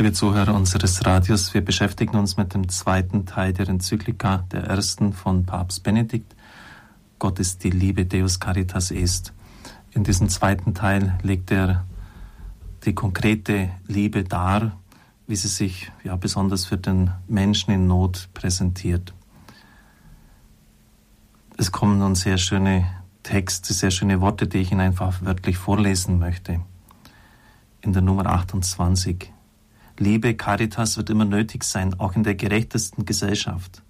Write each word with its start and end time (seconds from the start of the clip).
Liebe 0.00 0.14
Zuhörer 0.14 0.54
unseres 0.54 1.04
Radios, 1.04 1.52
wir 1.52 1.62
beschäftigen 1.62 2.16
uns 2.16 2.38
mit 2.38 2.54
dem 2.54 2.70
zweiten 2.70 3.26
Teil 3.26 3.52
der 3.52 3.68
Enzyklika, 3.68 4.46
der 4.50 4.64
ersten 4.64 5.12
von 5.12 5.44
Papst 5.44 5.82
Benedikt. 5.82 6.34
Gott 7.18 7.38
ist 7.38 7.64
die 7.64 7.68
Liebe, 7.68 8.06
Deus 8.06 8.40
Caritas 8.40 8.92
est. 8.92 9.34
In 9.90 10.02
diesem 10.02 10.30
zweiten 10.30 10.72
Teil 10.72 11.18
legt 11.22 11.50
er 11.50 11.84
die 12.86 12.94
konkrete 12.94 13.68
Liebe 13.88 14.24
dar, 14.24 14.72
wie 15.26 15.36
sie 15.36 15.48
sich 15.48 15.92
ja 16.02 16.16
besonders 16.16 16.64
für 16.64 16.78
den 16.78 17.10
Menschen 17.28 17.70
in 17.70 17.86
Not 17.86 18.30
präsentiert. 18.32 19.12
Es 21.58 21.72
kommen 21.72 21.98
nun 21.98 22.14
sehr 22.14 22.38
schöne 22.38 22.86
Texte, 23.22 23.74
sehr 23.74 23.90
schöne 23.90 24.22
Worte, 24.22 24.46
die 24.46 24.60
ich 24.60 24.72
Ihnen 24.72 24.80
einfach 24.80 25.20
wörtlich 25.20 25.58
vorlesen 25.58 26.18
möchte. 26.18 26.62
In 27.82 27.92
der 27.92 28.00
Nummer 28.00 28.24
28. 28.24 29.30
Liebe 30.02 30.34
Caritas 30.34 30.96
wird 30.96 31.10
immer 31.10 31.26
nötig 31.26 31.62
sein, 31.62 31.92
auch 32.00 32.16
in 32.16 32.22
der 32.22 32.34
gerechtesten 32.34 33.04
Gesellschaft. 33.04 33.82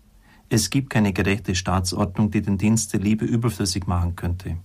Es 0.48 0.68
gibt 0.68 0.90
keine 0.90 1.12
gerechte 1.12 1.54
Staatsordnung, 1.54 2.32
die 2.32 2.42
den 2.42 2.58
Dienst 2.58 2.92
der 2.92 2.98
Liebe 2.98 3.24
überflüssig 3.24 3.86
machen 3.86 4.16
könnte. 4.16 4.56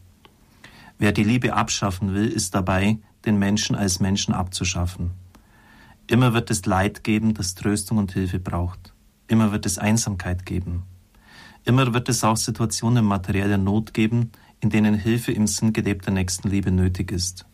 Wer 0.98 1.12
die 1.12 1.24
Liebe 1.24 1.54
abschaffen 1.54 2.16
will, 2.16 2.30
ist 2.30 2.56
dabei, 2.56 2.98
den 3.26 3.38
Menschen 3.38 3.76
als 3.76 4.00
Menschen 4.00 4.34
abzuschaffen. 4.34 5.12
Immer 6.08 6.34
wird 6.34 6.50
es 6.50 6.66
Leid 6.66 7.04
geben, 7.04 7.36
das 7.36 7.54
Tröstung 7.54 8.00
und 8.00 8.14
Hilfe 8.14 8.40
braucht. 8.40 8.96
Immer 9.28 9.52
wird 9.52 9.68
es 9.68 9.78
Einsamkeit 9.78 10.48
geben. 10.48 10.82
Immer 11.64 11.94
wird 11.94 12.10
es 12.10 12.24
auch 12.24 12.38
Situationen 12.38 13.06
materieller 13.06 13.60
Not 13.60 13.94
geben, 13.94 14.32
in 14.62 14.72
denen 14.72 14.96
Hilfe 14.96 15.32
im 15.32 15.46
Sinn 15.46 15.74
gelebter 15.74 16.10
Nächstenliebe 16.10 16.72
nötig 16.72 17.12
ist. 17.12 17.46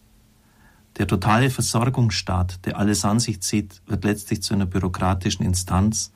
Der 1.02 1.08
totale 1.08 1.50
Versorgungsstaat, 1.50 2.64
der 2.64 2.78
alles 2.78 3.05
an 3.05 3.20
sich 3.20 3.41
zieht, 3.41 3.82
wird 3.88 4.04
letztlich 4.04 4.44
zu 4.44 4.54
einer 4.54 4.68
bürokratischen 4.68 5.44
Instanz, 5.44 6.12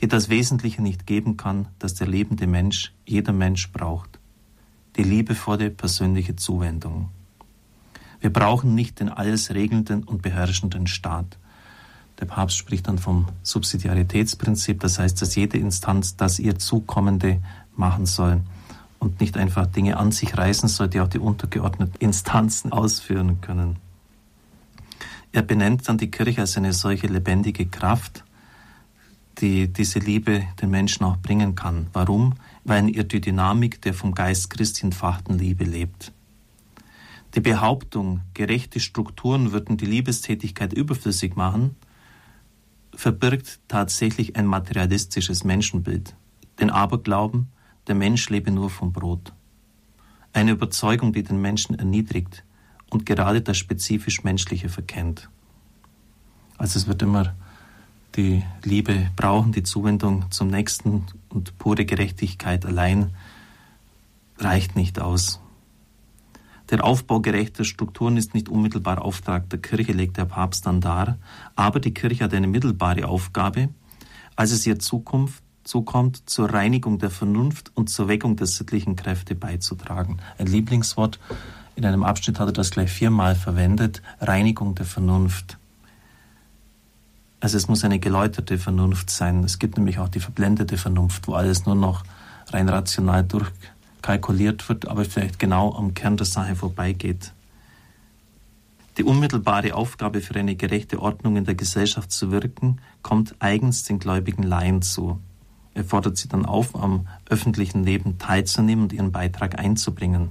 die 0.00 0.06
das 0.06 0.28
Wesentliche 0.28 0.80
nicht 0.80 1.08
geben 1.08 1.36
kann, 1.36 1.66
das 1.80 1.94
der 1.94 2.06
lebende 2.06 2.46
Mensch, 2.46 2.92
jeder 3.04 3.32
Mensch 3.32 3.72
braucht. 3.72 4.20
Die 4.94 5.02
liebevolle 5.02 5.70
persönliche 5.70 6.36
Zuwendung. 6.36 7.08
Wir 8.20 8.32
brauchen 8.32 8.76
nicht 8.76 9.00
den 9.00 9.08
alles 9.08 9.52
regelnden 9.52 10.04
und 10.04 10.22
beherrschenden 10.22 10.86
Staat. 10.86 11.36
Der 12.20 12.26
Papst 12.26 12.58
spricht 12.58 12.86
dann 12.86 12.98
vom 12.98 13.26
Subsidiaritätsprinzip, 13.42 14.78
das 14.78 15.00
heißt, 15.00 15.20
dass 15.20 15.34
jede 15.34 15.58
Instanz 15.58 16.14
das 16.14 16.38
ihr 16.38 16.60
Zukommende 16.60 17.42
machen 17.74 18.06
soll 18.06 18.42
und 19.00 19.20
nicht 19.20 19.36
einfach 19.36 19.66
Dinge 19.66 19.96
an 19.96 20.12
sich 20.12 20.38
reißen 20.38 20.68
soll, 20.68 20.86
die 20.86 21.00
auch 21.00 21.08
die 21.08 21.18
untergeordneten 21.18 21.96
Instanzen 21.98 22.70
ausführen 22.70 23.40
können. 23.40 23.80
Er 25.32 25.42
benennt 25.42 25.88
dann 25.88 25.98
die 25.98 26.10
Kirche 26.10 26.40
als 26.40 26.56
eine 26.56 26.72
solche 26.72 27.06
lebendige 27.06 27.66
Kraft, 27.66 28.24
die 29.38 29.72
diese 29.72 29.98
Liebe 29.98 30.44
den 30.60 30.70
Menschen 30.70 31.04
auch 31.04 31.18
bringen 31.18 31.54
kann. 31.54 31.88
Warum? 31.92 32.34
Weil 32.64 32.84
in 32.84 32.88
ihr 32.88 33.04
die 33.04 33.20
Dynamik 33.20 33.80
der 33.82 33.94
vom 33.94 34.14
Geist 34.14 34.50
Christi 34.50 34.84
entfachten 34.84 35.38
Liebe 35.38 35.64
lebt. 35.64 36.12
Die 37.34 37.40
Behauptung, 37.40 38.22
gerechte 38.34 38.80
Strukturen 38.80 39.52
würden 39.52 39.76
die 39.76 39.86
Liebestätigkeit 39.86 40.72
überflüssig 40.72 41.36
machen, 41.36 41.76
verbirgt 42.94 43.60
tatsächlich 43.68 44.34
ein 44.36 44.46
materialistisches 44.46 45.44
Menschenbild. 45.44 46.16
Den 46.58 46.70
Aberglauben, 46.70 47.48
der 47.86 47.94
Mensch 47.94 48.28
lebe 48.30 48.50
nur 48.50 48.70
vom 48.70 48.92
Brot. 48.92 49.34
Eine 50.32 50.52
Überzeugung, 50.52 51.12
die 51.12 51.22
den 51.22 51.40
Menschen 51.40 51.78
erniedrigt 51.78 52.44
und 52.90 53.06
gerade 53.06 53.40
das 53.40 53.56
spezifisch 53.56 54.24
Menschliche 54.24 54.68
verkennt. 54.68 55.28
Also 56.56 56.78
es 56.78 56.86
wird 56.86 57.02
immer 57.02 57.34
die 58.16 58.42
Liebe 58.64 59.10
brauchen, 59.14 59.52
die 59.52 59.62
Zuwendung 59.62 60.30
zum 60.30 60.48
Nächsten 60.48 61.06
und 61.28 61.56
pure 61.58 61.84
Gerechtigkeit 61.84 62.66
allein 62.66 63.10
reicht 64.38 64.76
nicht 64.76 65.00
aus. 65.00 65.40
Der 66.70 66.84
Aufbau 66.84 67.20
gerechter 67.20 67.64
Strukturen 67.64 68.16
ist 68.16 68.34
nicht 68.34 68.48
unmittelbar 68.48 69.02
Auftrag 69.02 69.48
der 69.48 69.60
Kirche, 69.60 69.92
legt 69.92 70.16
der 70.16 70.26
Papst 70.26 70.66
dann 70.66 70.80
dar, 70.80 71.16
aber 71.56 71.80
die 71.80 71.94
Kirche 71.94 72.24
hat 72.24 72.34
eine 72.34 72.46
mittelbare 72.46 73.08
Aufgabe, 73.08 73.70
als 74.36 74.50
es 74.50 74.66
ihr 74.66 74.78
Zukunft 74.78 75.42
zukommt, 75.64 76.28
zur 76.28 76.52
Reinigung 76.52 76.98
der 76.98 77.10
Vernunft 77.10 77.70
und 77.74 77.88
zur 77.88 78.08
Weckung 78.08 78.36
der 78.36 78.46
sittlichen 78.46 78.96
Kräfte 78.96 79.34
beizutragen. 79.34 80.18
Ein 80.38 80.46
Lieblingswort, 80.46 81.20
in 81.78 81.86
einem 81.86 82.02
Abschnitt 82.02 82.40
hat 82.40 82.48
er 82.48 82.52
das 82.52 82.72
gleich 82.72 82.90
viermal 82.90 83.36
verwendet, 83.36 84.02
Reinigung 84.20 84.74
der 84.74 84.84
Vernunft. 84.84 85.58
Also 87.38 87.56
es 87.56 87.68
muss 87.68 87.84
eine 87.84 88.00
geläuterte 88.00 88.58
Vernunft 88.58 89.10
sein. 89.10 89.44
Es 89.44 89.60
gibt 89.60 89.76
nämlich 89.76 90.00
auch 90.00 90.08
die 90.08 90.18
verblendete 90.18 90.76
Vernunft, 90.76 91.28
wo 91.28 91.34
alles 91.34 91.66
nur 91.66 91.76
noch 91.76 92.02
rein 92.48 92.68
rational 92.68 93.22
durchkalkuliert 93.22 94.68
wird, 94.68 94.88
aber 94.88 95.04
vielleicht 95.04 95.38
genau 95.38 95.72
am 95.72 95.94
Kern 95.94 96.16
der 96.16 96.26
Sache 96.26 96.56
vorbeigeht. 96.56 97.32
Die 98.96 99.04
unmittelbare 99.04 99.74
Aufgabe 99.74 100.20
für 100.20 100.34
eine 100.34 100.56
gerechte 100.56 101.00
Ordnung 101.00 101.36
in 101.36 101.44
der 101.44 101.54
Gesellschaft 101.54 102.10
zu 102.10 102.32
wirken, 102.32 102.80
kommt 103.02 103.36
eigens 103.38 103.84
den 103.84 104.00
gläubigen 104.00 104.42
Laien 104.42 104.82
zu. 104.82 105.20
Er 105.74 105.84
fordert 105.84 106.16
sie 106.16 106.26
dann 106.26 106.44
auf, 106.44 106.74
am 106.74 107.06
öffentlichen 107.30 107.84
Leben 107.84 108.18
teilzunehmen 108.18 108.82
und 108.82 108.92
ihren 108.92 109.12
Beitrag 109.12 109.60
einzubringen. 109.60 110.30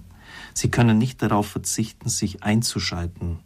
Sie 0.58 0.72
können 0.72 0.98
nicht 0.98 1.22
darauf 1.22 1.46
verzichten, 1.46 2.10
sich 2.10 2.42
einzuschalten. 2.42 3.38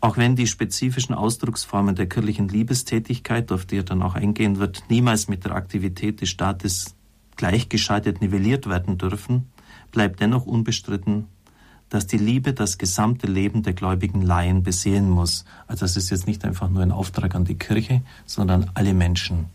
Auch 0.00 0.16
wenn 0.16 0.34
die 0.34 0.46
spezifischen 0.46 1.14
Ausdrucksformen 1.14 1.94
der 1.94 2.08
kirchlichen 2.08 2.48
Liebestätigkeit, 2.48 3.52
auf 3.52 3.66
die 3.66 3.76
er 3.76 3.82
dann 3.82 4.00
auch 4.00 4.14
eingehen 4.14 4.58
wird, 4.60 4.84
niemals 4.88 5.28
mit 5.28 5.44
der 5.44 5.54
Aktivität 5.54 6.22
des 6.22 6.30
Staates 6.30 6.94
gleichgeschaltet 7.36 8.22
nivelliert 8.22 8.66
werden 8.66 8.96
dürfen, 8.96 9.50
bleibt 9.92 10.20
dennoch 10.20 10.46
unbestritten, 10.46 11.26
dass 11.90 12.06
die 12.06 12.16
Liebe 12.16 12.54
das 12.54 12.78
gesamte 12.78 13.26
Leben 13.26 13.62
der 13.62 13.74
gläubigen 13.74 14.22
Laien 14.22 14.62
beseelen 14.62 15.10
muss. 15.10 15.44
Also 15.66 15.80
das 15.80 15.98
ist 15.98 16.08
jetzt 16.08 16.26
nicht 16.26 16.46
einfach 16.46 16.70
nur 16.70 16.80
ein 16.80 16.92
Auftrag 16.92 17.34
an 17.34 17.44
die 17.44 17.58
Kirche, 17.58 18.00
sondern 18.24 18.70
alle 18.72 18.94
Menschen. 18.94 19.50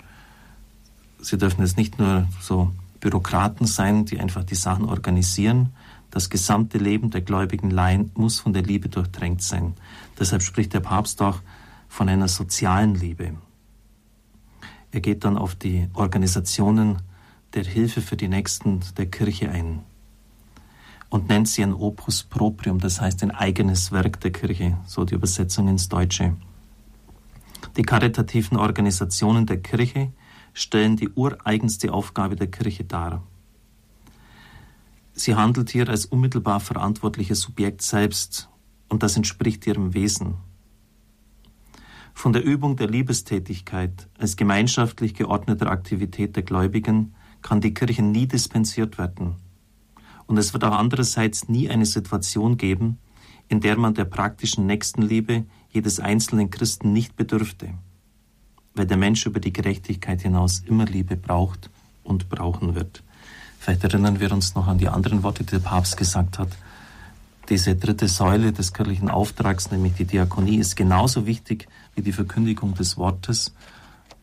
Sie 1.19 1.40
dürfen 1.40 1.62
jetzt 1.62 1.78
nicht 1.78 1.97
nur 1.97 2.28
so 2.40 2.72
Bürokraten 3.00 3.68
sein, 3.68 4.06
die 4.06 4.19
einfach 4.19 4.44
die 4.44 4.56
Sachen 4.56 4.85
organisieren, 4.85 5.74
das 6.13 6.29
gesamte 6.29 6.78
Leben 6.78 7.09
der 7.09 7.22
gläubigen 7.22 7.72
Laien 7.72 8.12
muss 8.13 8.40
von 8.40 8.53
der 8.53 8.62
Liebe 8.62 8.88
durchdrängt 8.88 9.41
sein. 9.41 9.74
Deshalb 10.19 10.44
spricht 10.44 10.72
der 10.75 10.79
Papst 10.79 11.19
auch 11.24 11.40
von 11.88 12.07
einer 12.07 12.28
sozialen 12.28 12.94
Liebe. 12.94 13.34
Er 14.91 15.01
geht 15.01 15.24
dann 15.24 15.40
auf 15.40 15.56
die 15.56 15.88
Organisationen 15.96 17.01
der 17.56 17.63
Hilfe 17.63 18.01
für 18.01 18.16
die 18.16 18.28
Nächsten 18.28 18.81
der 18.96 19.07
Kirche 19.07 19.50
ein 19.50 19.79
und 21.09 21.29
nennt 21.29 21.47
sie 21.47 21.63
ein 21.63 21.74
Opus 21.74 22.22
Proprium, 22.22 22.78
das 22.78 23.01
heißt 23.01 23.24
ein 23.24 23.31
eigenes 23.31 23.91
Werk 23.91 24.19
der 24.19 24.31
Kirche, 24.31 24.78
so 24.85 25.06
die 25.06 25.16
Übersetzung 25.16 25.68
ins 25.68 25.90
Deutsche. 25.90 26.35
Die 27.75 27.81
karitativen 27.81 28.57
Organisationen 28.57 29.47
der 29.47 29.62
Kirche 29.63 30.12
stellen 30.53 30.95
die 30.95 31.09
ureigenste 31.09 31.91
Aufgabe 31.91 32.35
der 32.35 32.51
Kirche 32.51 32.84
dar. 32.84 33.24
Sie 35.13 35.35
handelt 35.35 35.69
hier 35.69 35.88
als 35.90 36.06
unmittelbar 36.06 36.59
verantwortliches 36.59 37.41
Subjekt 37.41 37.81
selbst 37.81 38.50
und 38.90 39.03
das 39.03 39.16
entspricht 39.16 39.66
ihrem 39.68 39.94
Wesen. 39.94 40.35
Von 42.16 42.34
der 42.34 42.44
Übung 42.44 42.75
der 42.78 42.88
Liebestätigkeit 42.90 44.07
als 44.18 44.35
gemeinschaftlich 44.35 45.13
geordneter 45.13 45.69
Aktivität 45.69 46.35
der 46.35 46.44
Gläubigen 46.44 47.13
kann 47.41 47.62
die 47.62 47.74
Kirche 47.74 48.01
nie 48.01 48.28
dispensiert 48.28 48.97
werden. 48.97 49.35
Und 50.25 50.38
es 50.38 50.53
wird 50.53 50.63
auch 50.63 50.78
andererseits 50.78 51.50
nie 51.50 51.69
eine 51.69 51.85
Situation 51.85 52.57
geben, 52.57 52.97
in 53.50 53.59
der 53.59 53.78
man 53.78 53.94
der 53.94 54.06
praktischen 54.06 54.66
Nächstenliebe 54.66 55.45
jedes 55.69 56.00
einzelnen 56.00 56.50
Christen 56.50 56.94
nicht 56.94 57.16
bedürfte, 57.16 57.74
weil 58.74 58.88
der 58.88 58.98
Mensch 58.98 59.25
über 59.25 59.39
die 59.39 59.54
Gerechtigkeit 59.54 60.21
hinaus 60.21 60.63
immer 60.66 60.86
Liebe 60.86 61.18
braucht 61.18 61.69
und 62.04 62.30
brauchen 62.30 62.74
wird. 62.75 63.04
Vielleicht 63.63 63.86
erinnern 63.86 64.19
wir 64.19 64.30
uns 64.33 64.56
noch 64.56 64.68
an 64.68 64.77
die 64.77 64.89
anderen 64.89 65.24
Worte, 65.24 65.45
die 65.45 65.51
der 65.51 65.60
Papst 65.60 65.95
gesagt 65.95 66.38
hat. 66.38 66.50
Diese 67.48 67.77
dritte 67.77 68.10
Säule 68.10 68.51
des 68.51 68.74
kirchlichen 68.74 69.10
Auftrags, 69.10 69.71
nämlich 69.71 69.94
die 69.94 70.04
Diakonie, 70.04 70.57
ist 70.57 70.75
genauso 70.75 71.25
wichtig 71.25 71.69
wie 71.95 72.01
die 72.01 72.12
Verkündigung 72.12 72.74
des 72.74 72.98
Wortes 72.98 73.54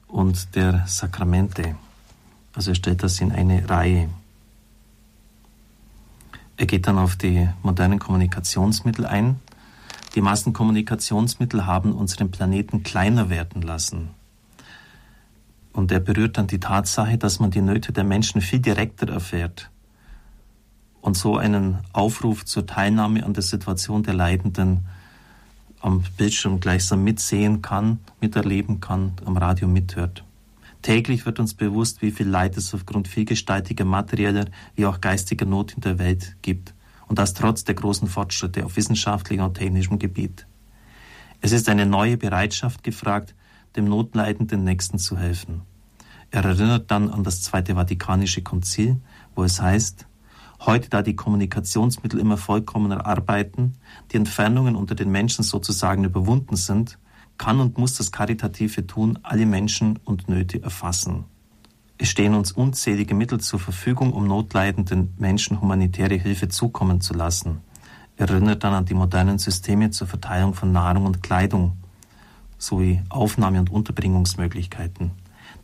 und 0.08 0.54
der 0.56 0.84
Sakramente. 0.86 1.74
Also 2.52 2.72
er 2.72 2.74
stellt 2.74 3.02
das 3.02 3.18
in 3.18 3.32
eine 3.32 3.66
Reihe. 3.70 4.10
Er 6.58 6.66
geht 6.66 6.86
dann 6.86 6.98
auf 6.98 7.16
die 7.16 7.48
modernen 7.62 7.98
Kommunikationsmittel 7.98 9.06
ein. 9.06 9.36
Die 10.14 10.20
Massenkommunikationsmittel 10.20 11.64
haben 11.64 11.94
unseren 11.94 12.30
Planeten 12.30 12.82
kleiner 12.82 13.30
werden 13.30 13.62
lassen. 13.62 14.10
Und 15.80 15.90
er 15.90 16.00
berührt 16.00 16.36
dann 16.36 16.46
die 16.46 16.60
Tatsache, 16.60 17.16
dass 17.16 17.40
man 17.40 17.50
die 17.50 17.62
Nöte 17.62 17.90
der 17.90 18.04
Menschen 18.04 18.42
viel 18.42 18.58
direkter 18.58 19.08
erfährt 19.08 19.70
und 21.00 21.16
so 21.16 21.38
einen 21.38 21.78
Aufruf 21.94 22.44
zur 22.44 22.66
Teilnahme 22.66 23.24
an 23.24 23.32
der 23.32 23.42
Situation 23.42 24.02
der 24.02 24.12
Leidenden 24.12 24.84
am 25.80 26.04
Bildschirm 26.18 26.60
gleichsam 26.60 27.02
mitsehen 27.02 27.62
kann, 27.62 28.00
miterleben 28.20 28.80
kann, 28.80 29.14
am 29.24 29.38
Radio 29.38 29.68
mithört. 29.68 30.22
Täglich 30.82 31.24
wird 31.24 31.40
uns 31.40 31.54
bewusst, 31.54 32.02
wie 32.02 32.10
viel 32.10 32.28
Leid 32.28 32.58
es 32.58 32.74
aufgrund 32.74 33.08
vielgestaltiger 33.08 33.86
materieller 33.86 34.48
wie 34.74 34.84
auch 34.84 35.00
geistiger 35.00 35.46
Not 35.46 35.72
in 35.72 35.80
der 35.80 35.98
Welt 35.98 36.36
gibt. 36.42 36.74
Und 37.08 37.18
das 37.18 37.32
trotz 37.32 37.64
der 37.64 37.74
großen 37.74 38.06
Fortschritte 38.06 38.66
auf 38.66 38.76
wissenschaftlichem 38.76 39.46
und 39.46 39.54
technischem 39.54 39.98
Gebiet. 39.98 40.46
Es 41.40 41.52
ist 41.52 41.70
eine 41.70 41.86
neue 41.86 42.18
Bereitschaft 42.18 42.84
gefragt, 42.84 43.34
dem 43.76 43.86
notleidenden 43.86 44.64
Nächsten 44.64 44.98
zu 44.98 45.16
helfen. 45.16 45.62
Er 46.30 46.44
erinnert 46.44 46.90
dann 46.90 47.10
an 47.10 47.24
das 47.24 47.42
Zweite 47.42 47.74
Vatikanische 47.74 48.42
Konzil, 48.42 49.00
wo 49.34 49.44
es 49.44 49.60
heißt, 49.60 50.06
Heute, 50.66 50.90
da 50.90 51.00
die 51.00 51.16
Kommunikationsmittel 51.16 52.20
immer 52.20 52.36
vollkommener 52.36 53.06
arbeiten, 53.06 53.78
die 54.12 54.18
Entfernungen 54.18 54.76
unter 54.76 54.94
den 54.94 55.10
Menschen 55.10 55.42
sozusagen 55.42 56.04
überwunden 56.04 56.54
sind, 56.56 56.98
kann 57.38 57.60
und 57.60 57.78
muss 57.78 57.94
das 57.94 58.12
karitative 58.12 58.86
Tun 58.86 59.18
alle 59.22 59.46
Menschen 59.46 59.98
und 60.04 60.28
Nöte 60.28 60.62
erfassen. 60.62 61.24
Es 61.96 62.08
stehen 62.08 62.34
uns 62.34 62.52
unzählige 62.52 63.14
Mittel 63.14 63.40
zur 63.40 63.58
Verfügung, 63.58 64.12
um 64.12 64.26
notleidenden 64.26 65.14
Menschen 65.16 65.62
humanitäre 65.62 66.16
Hilfe 66.16 66.48
zukommen 66.48 67.00
zu 67.00 67.14
lassen. 67.14 67.60
Erinnert 68.18 68.62
dann 68.62 68.74
an 68.74 68.84
die 68.84 68.92
modernen 68.92 69.38
Systeme 69.38 69.90
zur 69.90 70.08
Verteilung 70.08 70.52
von 70.52 70.72
Nahrung 70.72 71.06
und 71.06 71.22
Kleidung 71.22 71.78
sowie 72.58 73.00
Aufnahme- 73.08 73.60
und 73.60 73.70
Unterbringungsmöglichkeiten. 73.70 75.12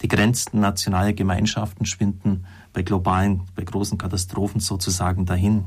Die 0.02 0.08
Grenzen 0.08 0.60
nationaler 0.60 1.12
Gemeinschaften 1.12 1.86
schwinden 1.86 2.46
bei 2.72 2.82
globalen, 2.82 3.42
bei 3.54 3.64
großen 3.64 3.98
Katastrophen 3.98 4.60
sozusagen 4.60 5.24
dahin. 5.24 5.64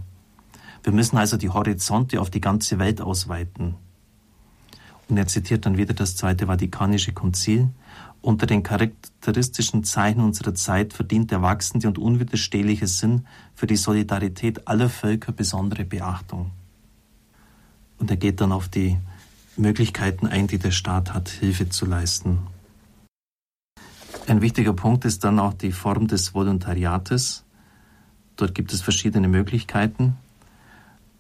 Wir 0.84 0.94
müssen 0.94 1.18
also 1.18 1.38
die 1.38 1.50
Horizonte 1.50 2.22
auf 2.22 2.30
die 2.30 2.42
ganze 2.42 2.80
Welt 2.80 3.02
ausweiten. 3.02 3.76
Und 5.10 5.18
er 5.18 5.28
zitiert 5.28 5.66
dann 5.66 5.78
wieder 5.78 5.94
das 5.94 6.16
Zweite 6.16 6.46
Vatikanische 6.46 7.14
Konzil. 7.14 7.70
Unter 8.22 8.46
den 8.46 8.64
charakteristischen 8.64 9.84
Zeichen 9.84 10.22
unserer 10.22 10.54
Zeit 10.54 10.94
verdient 10.94 11.32
der 11.32 11.42
wachsende 11.42 11.88
und 11.88 11.98
unwiderstehliche 11.98 12.86
Sinn 12.86 13.26
für 13.56 13.66
die 13.66 13.78
Solidarität 13.78 14.68
aller 14.68 14.90
Völker 14.90 15.32
besondere 15.32 15.86
Beachtung. 15.86 16.52
Und 17.98 18.12
er 18.12 18.18
geht 18.18 18.40
dann 18.40 18.52
auf 18.52 18.70
die 18.70 18.98
Möglichkeiten 19.58 20.28
ein, 20.28 20.48
die 20.48 20.60
der 20.60 20.72
Staat 20.72 21.14
hat, 21.14 21.30
Hilfe 21.30 21.70
zu 21.70 21.86
leisten. 21.86 22.40
Ein 24.30 24.42
wichtiger 24.42 24.74
Punkt 24.74 25.06
ist 25.06 25.24
dann 25.24 25.40
auch 25.40 25.56
die 25.56 25.72
Form 25.72 26.06
des 26.06 26.36
Volontariates. 26.36 27.46
Dort 28.36 28.54
gibt 28.54 28.72
es 28.72 28.80
verschiedene 28.80 29.28
Möglichkeiten. 29.28 30.18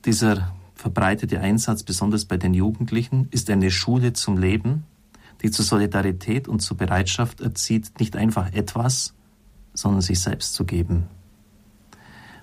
Dieser 0.06 0.54
verbreitete 0.76 1.40
Einsatz, 1.40 1.82
besonders 1.82 2.26
bei 2.26 2.38
den 2.38 2.54
Jugendlichen, 2.54 3.28
ist 3.32 3.50
eine 3.50 3.72
Schule 3.72 4.14
zum 4.14 4.38
Leben, 4.38 4.84
die 5.42 5.50
zur 5.50 5.66
Solidarität 5.66 6.48
und 6.48 6.60
zur 6.60 6.78
Bereitschaft 6.78 7.42
erzieht, 7.42 8.00
nicht 8.00 8.16
einfach 8.16 8.54
etwas, 8.54 9.16
sondern 9.74 10.02
sich 10.02 10.20
selbst 10.20 10.54
zu 10.54 10.64
geben. 10.64 11.08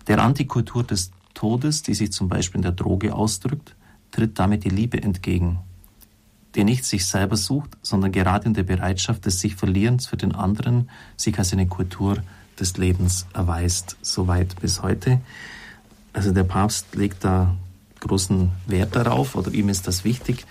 Der 0.08 0.20
Antikultur 0.20 0.82
des 0.82 1.12
Todes, 1.34 1.84
die 1.84 1.94
sich 1.94 2.10
zum 2.10 2.28
Beispiel 2.28 2.58
in 2.58 2.62
der 2.62 2.72
Droge 2.72 3.14
ausdrückt, 3.14 3.76
tritt 4.10 4.36
damit 4.36 4.64
die 4.64 4.70
Liebe 4.70 5.00
entgegen 5.00 5.60
der 6.56 6.64
nicht 6.64 6.84
sich 6.84 7.04
selber 7.04 7.36
sucht, 7.36 7.76
sondern 7.82 8.12
gerade 8.12 8.46
in 8.46 8.54
der 8.54 8.62
Bereitschaft 8.62 9.26
des 9.26 9.40
sich 9.40 9.54
Verlierens 9.54 10.06
für 10.06 10.16
den 10.16 10.34
anderen 10.34 10.90
sich 11.16 11.38
als 11.38 11.52
eine 11.52 11.66
Kultur 11.66 12.16
des 12.58 12.78
Lebens 12.78 13.26
erweist. 13.34 13.96
Soweit 14.00 14.58
bis 14.60 14.82
heute. 14.82 15.20
Also 16.14 16.32
der 16.32 16.44
Papst 16.44 16.94
legt 16.94 17.24
da 17.24 17.54
großen 18.00 18.50
Wert 18.66 18.96
darauf, 18.96 19.36
oder 19.36 19.52
ihm 19.52 19.68
ist 19.68 19.86
das 19.86 20.04
wichtig, 20.04 20.46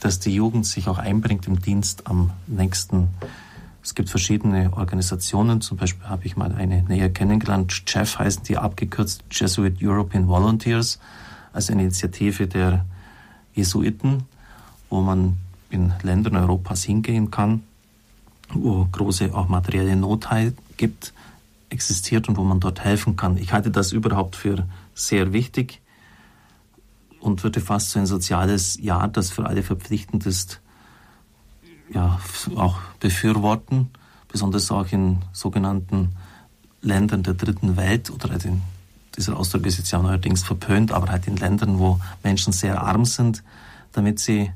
dass 0.00 0.18
die 0.18 0.34
Jugend 0.34 0.64
sich 0.64 0.88
auch 0.88 0.98
einbringt 0.98 1.46
im 1.46 1.60
Dienst 1.60 2.06
am 2.06 2.30
nächsten. 2.46 3.08
Es 3.82 3.94
gibt 3.94 4.08
verschiedene 4.08 4.72
Organisationen, 4.72 5.60
zum 5.60 5.76
Beispiel 5.76 6.08
habe 6.08 6.24
ich 6.24 6.36
mal 6.36 6.54
eine 6.54 6.82
näher 6.84 7.10
kennengelernt, 7.10 7.82
Jeff 7.86 8.18
heißen 8.18 8.44
die 8.44 8.56
abgekürzt 8.56 9.24
Jesuit 9.30 9.76
European 9.82 10.26
Volunteers, 10.28 10.98
als 11.52 11.68
Initiative 11.68 12.46
der 12.46 12.86
Jesuiten, 13.54 14.24
wo 14.88 15.00
man 15.00 15.36
in 15.70 15.92
Ländern 16.02 16.36
Europas 16.36 16.84
hingehen 16.84 17.30
kann, 17.30 17.62
wo 18.52 18.86
große 18.90 19.34
auch 19.34 19.48
materielle 19.48 19.96
Not 19.96 20.28
gibt, 20.76 21.12
existiert 21.70 22.28
und 22.28 22.36
wo 22.36 22.42
man 22.42 22.60
dort 22.60 22.80
helfen 22.80 23.16
kann. 23.16 23.36
Ich 23.36 23.52
halte 23.52 23.70
das 23.70 23.92
überhaupt 23.92 24.36
für 24.36 24.66
sehr 24.94 25.32
wichtig 25.32 25.80
und 27.20 27.42
würde 27.44 27.60
fast 27.60 27.90
so 27.90 27.98
ein 27.98 28.06
soziales 28.06 28.80
Jahr, 28.80 29.08
das 29.08 29.30
für 29.30 29.46
alle 29.46 29.62
verpflichtend 29.62 30.26
ist, 30.26 30.60
ja, 31.92 32.20
auch 32.56 32.78
befürworten, 32.98 33.90
besonders 34.28 34.70
auch 34.70 34.90
in 34.92 35.18
sogenannten 35.32 36.10
Ländern 36.82 37.22
der 37.22 37.34
dritten 37.34 37.76
Welt 37.76 38.10
oder 38.10 38.30
halt 38.30 38.44
in, 38.44 38.62
dieser 39.16 39.36
Ausdruck 39.36 39.66
ist 39.66 39.78
jetzt 39.78 39.90
ja 39.90 40.00
neuerdings 40.00 40.42
verpönt, 40.42 40.92
aber 40.92 41.08
halt 41.08 41.26
in 41.26 41.36
Ländern, 41.36 41.78
wo 41.78 42.00
Menschen 42.22 42.52
sehr 42.52 42.80
arm 42.82 43.04
sind, 43.04 43.42
damit 43.92 44.18
sie 44.18 44.52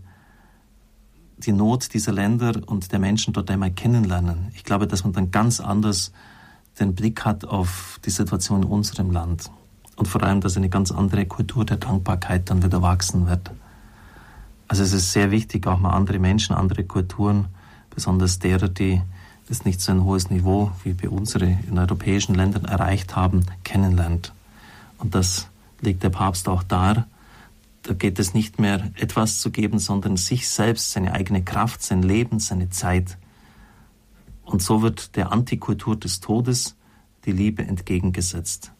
die 1.36 1.52
Not 1.52 1.92
dieser 1.94 2.12
Länder 2.12 2.60
und 2.66 2.92
der 2.92 2.98
Menschen 2.98 3.32
dort 3.32 3.50
einmal 3.50 3.70
kennenlernen. 3.70 4.48
Ich 4.54 4.64
glaube, 4.64 4.86
dass 4.86 5.04
man 5.04 5.12
dann 5.12 5.30
ganz 5.30 5.60
anders 5.60 6.12
den 6.78 6.94
Blick 6.94 7.24
hat 7.24 7.44
auf 7.44 8.00
die 8.04 8.10
Situation 8.10 8.62
in 8.62 8.68
unserem 8.68 9.10
Land. 9.10 9.50
Und 9.96 10.08
vor 10.08 10.22
allem, 10.22 10.40
dass 10.40 10.56
eine 10.56 10.68
ganz 10.68 10.90
andere 10.90 11.26
Kultur 11.26 11.64
der 11.64 11.76
Dankbarkeit 11.76 12.50
dann 12.50 12.62
wieder 12.62 12.82
wachsen 12.82 13.26
wird. 13.26 13.50
Also 14.66 14.82
es 14.82 14.92
ist 14.92 15.12
sehr 15.12 15.30
wichtig, 15.30 15.66
auch 15.66 15.78
mal 15.78 15.90
andere 15.90 16.18
Menschen, 16.18 16.54
andere 16.56 16.84
Kulturen, 16.84 17.46
besonders 17.94 18.38
derer, 18.38 18.68
die 18.68 19.00
es 19.48 19.64
nicht 19.64 19.80
so 19.80 19.92
ein 19.92 20.04
hohes 20.04 20.30
Niveau 20.30 20.72
wie 20.82 20.94
bei 20.94 21.08
unseren 21.08 21.58
in 21.68 21.78
europäischen 21.78 22.34
Ländern 22.34 22.64
erreicht 22.64 23.14
haben, 23.14 23.44
kennenlernt. 23.62 24.32
Und 24.98 25.14
das 25.14 25.48
legt 25.80 26.02
der 26.02 26.10
Papst 26.10 26.48
auch 26.48 26.62
dar, 26.62 27.06
da 27.84 27.92
geht 27.92 28.18
es 28.18 28.32
nicht 28.34 28.58
mehr 28.58 28.90
etwas 28.96 29.40
zu 29.40 29.50
geben, 29.50 29.78
sondern 29.78 30.16
sich 30.16 30.48
selbst, 30.48 30.92
seine 30.92 31.12
eigene 31.12 31.44
Kraft, 31.44 31.82
sein 31.82 32.02
Leben, 32.02 32.40
seine 32.40 32.70
Zeit. 32.70 33.18
Und 34.42 34.62
so 34.62 34.82
wird 34.82 35.16
der 35.16 35.32
Antikultur 35.32 35.94
des 35.94 36.20
Todes 36.20 36.76
die 37.26 37.32
Liebe 37.32 37.62
entgegengesetzt, 37.62 38.72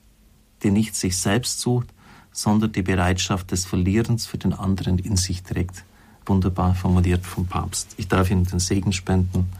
die 0.62 0.71
nicht 0.71 0.97
sich 0.97 1.19
selbst 1.19 1.61
sucht, 1.61 1.89
sondern 2.33 2.73
die 2.73 2.83
Bereitschaft 2.83 3.51
des 3.51 3.67
Verlierens 3.67 4.27
für 4.27 4.39
den 4.39 4.55
anderen 4.55 4.99
in 4.99 5.17
sich 5.17 5.43
trägt. 5.43 5.85
Wunderbar 6.25 6.75
formuliert 6.75 7.27
vom 7.27 7.47
Papst. 7.47 7.95
Ich 7.99 8.09
darf 8.09 8.31
Ihnen 8.31 8.45
den 8.45 8.59
Segen 8.59 8.93
spenden. 8.93 9.53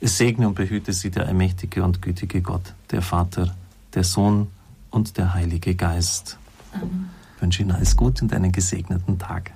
Es 0.00 0.16
segne 0.18 0.46
und 0.46 0.54
behüte 0.54 0.92
Sie 0.92 1.10
der 1.10 1.26
allmächtige 1.26 1.82
und 1.82 2.00
gütige 2.00 2.42
Gott, 2.42 2.74
der 2.92 3.02
Vater, 3.02 3.56
der 3.94 4.04
Sohn 4.04 4.46
und 4.90 5.18
der 5.18 5.34
Heilige 5.34 5.74
Geist. 5.74 6.38
Amen. 6.72 7.17
Ich 7.38 7.42
wünsche 7.42 7.62
Ihnen 7.62 7.70
alles 7.70 7.96
Gute 7.96 8.24
und 8.24 8.32
einen 8.32 8.50
gesegneten 8.50 9.16
Tag. 9.16 9.52